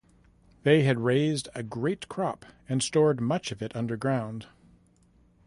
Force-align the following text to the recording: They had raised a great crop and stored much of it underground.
They 0.63 0.81
had 0.81 1.01
raised 1.01 1.47
a 1.53 1.61
great 1.61 2.09
crop 2.09 2.43
and 2.67 2.81
stored 2.81 3.21
much 3.21 3.51
of 3.51 3.61
it 3.61 3.75
underground. 3.75 4.47